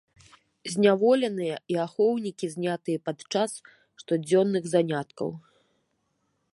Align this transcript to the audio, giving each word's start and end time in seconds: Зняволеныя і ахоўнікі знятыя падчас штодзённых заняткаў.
Зняволеныя 0.75 1.57
і 1.75 1.77
ахоўнікі 1.85 2.45
знятыя 2.55 2.97
падчас 3.11 3.51
штодзённых 4.05 4.63
заняткаў. 4.75 5.29